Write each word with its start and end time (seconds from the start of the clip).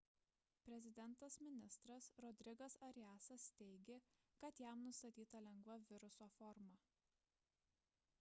prezidentas-ministras 0.67 2.07
rodrigas 2.25 2.77
ariasas 2.87 3.43
teiigė 3.59 3.99
kad 4.45 4.63
jam 4.63 4.81
nustatyta 4.87 5.43
lengva 5.49 5.77
viruso 5.91 6.29
forma 6.39 6.75